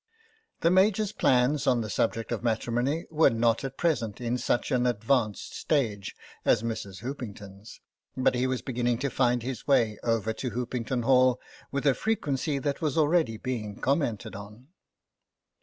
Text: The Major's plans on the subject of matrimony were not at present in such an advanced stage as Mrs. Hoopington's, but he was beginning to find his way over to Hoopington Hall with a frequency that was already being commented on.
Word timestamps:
The 0.61 0.71
Major's 0.71 1.11
plans 1.11 1.67
on 1.67 1.81
the 1.81 1.89
subject 1.91 2.31
of 2.31 2.41
matrimony 2.41 3.05
were 3.11 3.29
not 3.29 3.63
at 3.63 3.77
present 3.77 4.19
in 4.19 4.35
such 4.39 4.71
an 4.71 4.87
advanced 4.87 5.53
stage 5.53 6.15
as 6.43 6.63
Mrs. 6.63 7.01
Hoopington's, 7.03 7.81
but 8.17 8.33
he 8.33 8.47
was 8.47 8.63
beginning 8.63 8.97
to 8.97 9.11
find 9.11 9.43
his 9.43 9.67
way 9.67 9.99
over 10.01 10.33
to 10.33 10.49
Hoopington 10.49 11.03
Hall 11.03 11.39
with 11.71 11.85
a 11.85 11.93
frequency 11.93 12.57
that 12.57 12.81
was 12.81 12.97
already 12.97 13.37
being 13.37 13.75
commented 13.75 14.35
on. 14.35 14.69